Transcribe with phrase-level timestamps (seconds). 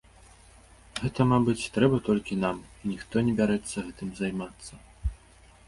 [1.01, 4.73] Гэта, мабыць, трэба толькі нам і ніхто не бярэцца гэтым займацца.